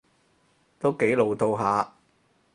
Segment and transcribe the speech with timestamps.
[0.79, 1.93] 都幾老套吓